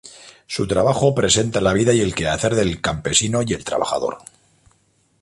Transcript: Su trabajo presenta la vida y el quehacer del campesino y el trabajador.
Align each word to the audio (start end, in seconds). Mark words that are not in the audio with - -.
Su 0.47 0.65
trabajo 0.67 1.13
presenta 1.13 1.61
la 1.61 1.73
vida 1.73 1.93
y 1.93 2.01
el 2.01 2.15
quehacer 2.15 2.55
del 2.55 2.81
campesino 2.81 3.43
y 3.43 3.53
el 3.53 3.63
trabajador. 3.63 4.17